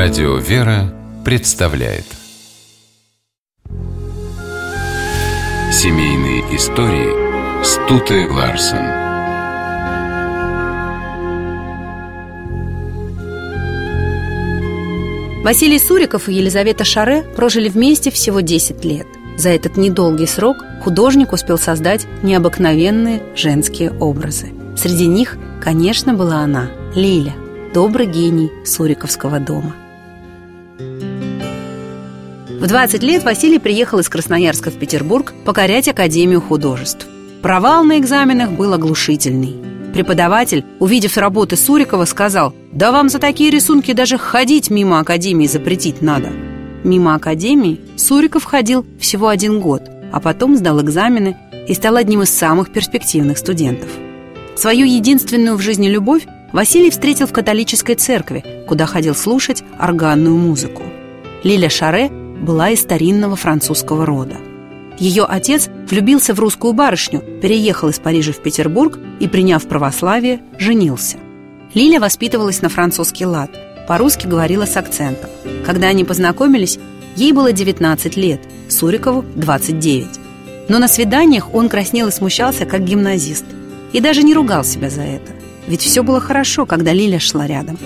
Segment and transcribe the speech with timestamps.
[0.00, 2.04] Радио «Вера» представляет
[5.72, 8.86] Семейные истории Стуты Ларсен
[15.42, 19.08] Василий Суриков и Елизавета Шаре прожили вместе всего 10 лет.
[19.36, 24.52] За этот недолгий срок художник успел создать необыкновенные женские образы.
[24.76, 27.34] Среди них, конечно, была она, Лиля–
[27.74, 29.74] добрый гений Суриковского дома.
[32.58, 37.06] В 20 лет Василий приехал из Красноярска в Петербург покорять Академию художеств.
[37.40, 39.54] Провал на экзаменах был оглушительный.
[39.94, 46.02] Преподаватель, увидев работы Сурикова, сказал «Да вам за такие рисунки даже ходить мимо Академии запретить
[46.02, 46.30] надо».
[46.82, 51.36] Мимо Академии Суриков ходил всего один год, а потом сдал экзамены
[51.68, 53.88] и стал одним из самых перспективных студентов.
[54.56, 60.82] Свою единственную в жизни любовь Василий встретил в католической церкви, куда ходил слушать органную музыку.
[61.44, 62.10] Лиля Шаре
[62.40, 64.36] была из старинного французского рода.
[64.98, 71.18] Ее отец влюбился в русскую барышню, переехал из Парижа в Петербург и, приняв православие, женился.
[71.74, 73.50] Лиля воспитывалась на французский лад,
[73.86, 75.30] по-русски говорила с акцентом.
[75.64, 76.78] Когда они познакомились,
[77.14, 80.06] ей было 19 лет, Сурикову– 29.
[80.68, 83.44] Но на свиданиях он краснел и смущался, как гимназист,
[83.92, 85.32] и даже не ругал себя за это.
[85.66, 87.78] Ведь все было хорошо, когда Лиля шла рядом.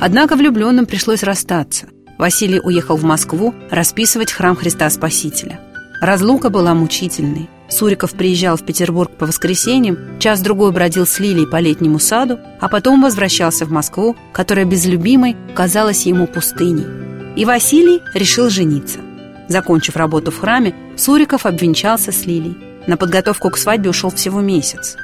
[0.00, 1.86] Однако влюбленным пришлось расстаться.
[2.18, 5.60] Василий уехал в Москву расписывать храм Христа Спасителя.
[6.00, 7.48] Разлука была мучительной.
[7.68, 13.02] Суриков приезжал в Петербург по воскресеньям, час-другой бродил с Лилией по летнему саду, а потом
[13.02, 16.86] возвращался в Москву, которая без любимой казалась ему пустыней.
[17.34, 19.00] И Василий решил жениться.
[19.48, 22.56] Закончив работу в храме, Суриков обвенчался с Лилией.
[22.86, 24.96] На подготовку к свадьбе ушел всего месяц.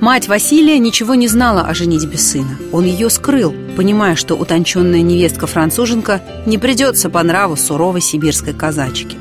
[0.00, 2.58] Мать Василия ничего не знала о женитьбе сына.
[2.72, 9.16] Он ее скрыл, понимая, что утонченная невестка-француженка не придется по нраву суровой сибирской казачки.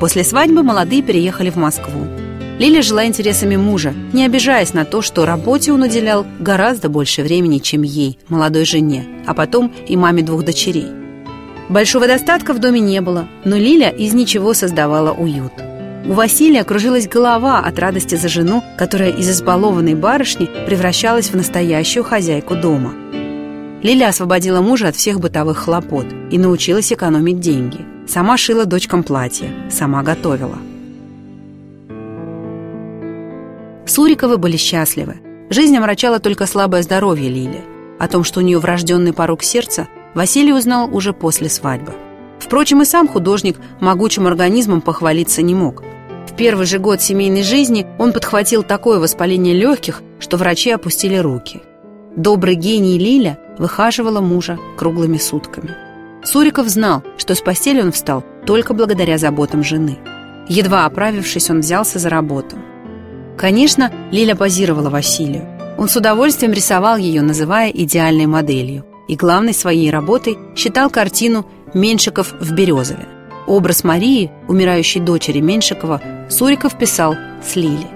[0.00, 2.06] После свадьбы молодые переехали в Москву.
[2.58, 7.58] Лиля жила интересами мужа, не обижаясь на то, что работе он уделял гораздо больше времени,
[7.58, 10.88] чем ей, молодой жене, а потом и маме двух дочерей.
[11.68, 15.52] Большого достатка в доме не было, но Лиля из ничего создавала уют–
[16.04, 22.04] у Василия кружилась голова от радости за жену, которая из избалованной барышни превращалась в настоящую
[22.04, 22.92] хозяйку дома.
[23.82, 27.84] Лиля освободила мужа от всех бытовых хлопот и научилась экономить деньги.
[28.06, 30.58] Сама шила дочкам платья, сама готовила.
[33.86, 35.16] Суриковы были счастливы.
[35.50, 37.62] Жизнь омрачала только слабое здоровье Лили.
[37.98, 41.92] О том, что у нее врожденный порог сердца, Василий узнал уже после свадьбы.
[42.38, 45.82] Впрочем, и сам художник могучим организмом похвалиться не мог.
[46.32, 51.60] В первый же год семейной жизни он подхватил такое воспаление легких, что врачи опустили руки.
[52.16, 55.76] Добрый гений Лиля выхаживала мужа круглыми сутками.
[56.24, 59.98] Суриков знал, что с постели он встал только благодаря заботам жены.
[60.48, 62.56] Едва оправившись, он взялся за работу.
[63.36, 65.46] Конечно, Лиля позировала Василию.
[65.76, 68.86] Он с удовольствием рисовал ее, называя идеальной моделью.
[69.06, 73.06] И главной своей работой считал картину Меншиков в Березове.
[73.46, 77.86] Образ Марии, умирающей дочери Меншикова, Суриков писал с Лили.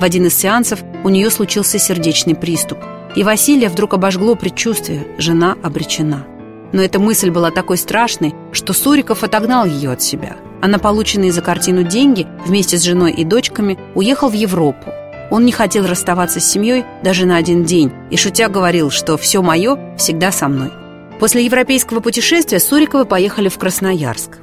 [0.00, 2.78] В один из сеансов у нее случился сердечный приступ,
[3.16, 6.26] и Василия вдруг обожгло предчувствие– жена обречена.
[6.72, 11.32] Но эта мысль была такой страшной, что Суриков отогнал ее от себя, а на полученные
[11.32, 14.90] за картину деньги вместе с женой и дочками уехал в Европу.
[15.30, 19.42] Он не хотел расставаться с семьей даже на один день и, шутя, говорил, что «все
[19.42, 20.70] мое всегда со мной».
[21.18, 24.41] После европейского путешествия Суриковы поехали в Красноярск.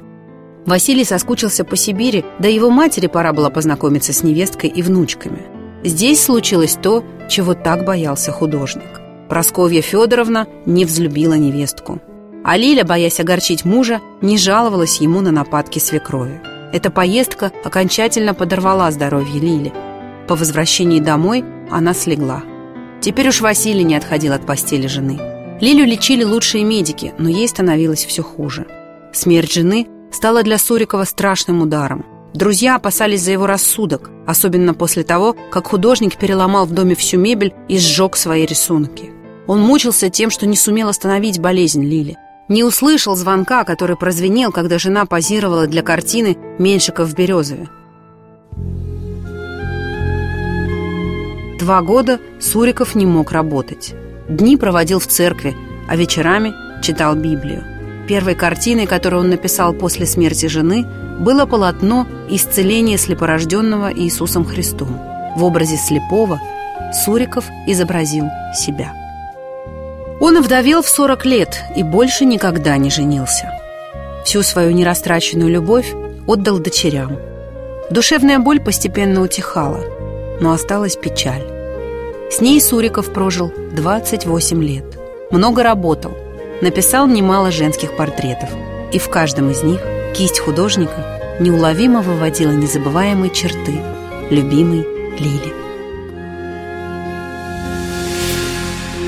[0.70, 5.42] Василий соскучился по Сибири, да его матери пора было познакомиться с невесткой и внучками.
[5.82, 9.00] Здесь случилось то, чего так боялся художник.
[9.28, 12.00] Просковья Федоровна не взлюбила невестку.
[12.44, 16.40] А Лиля, боясь огорчить мужа, не жаловалась ему на нападки свекрови.
[16.72, 19.72] Эта поездка окончательно подорвала здоровье Лили.
[20.28, 22.44] По возвращении домой она слегла.
[23.00, 25.18] Теперь уж Василий не отходил от постели жены.
[25.60, 28.66] Лилю лечили лучшие медики, но ей становилось все хуже.
[29.12, 32.04] Смерть жены стала для Сурикова страшным ударом.
[32.34, 37.52] Друзья опасались за его рассудок, особенно после того, как художник переломал в доме всю мебель
[37.68, 39.10] и сжег свои рисунки.
[39.46, 42.16] Он мучился тем, что не сумел остановить болезнь Лили.
[42.48, 47.68] Не услышал звонка, который прозвенел, когда жена позировала для картины «Меньшиков в Березове».
[51.58, 53.94] Два года Суриков не мог работать.
[54.28, 55.56] Дни проводил в церкви,
[55.88, 57.79] а вечерами читал Библию.
[58.10, 60.84] Первой картиной, которую он написал после смерти жены,
[61.20, 65.00] было полотно «Исцеление слепорожденного Иисусом Христом».
[65.36, 66.40] В образе слепого
[67.04, 68.92] Суриков изобразил себя.
[70.20, 73.48] Он овдовел в 40 лет и больше никогда не женился.
[74.24, 75.94] Всю свою нерастраченную любовь
[76.26, 77.16] отдал дочерям.
[77.92, 79.84] Душевная боль постепенно утихала,
[80.40, 81.44] но осталась печаль.
[82.28, 84.98] С ней Суриков прожил 28 лет.
[85.30, 86.16] Много работал,
[86.60, 88.50] написал немало женских портретов.
[88.92, 89.80] И в каждом из них
[90.14, 93.80] кисть художника неуловимо выводила незабываемые черты
[94.30, 94.86] любимой
[95.18, 95.54] Лили.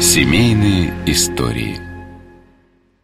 [0.01, 1.81] Семейные истории–